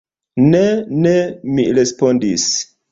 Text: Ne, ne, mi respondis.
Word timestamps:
Ne, 0.45 0.61
ne, 1.03 1.13
mi 1.57 1.71
respondis. 1.81 2.51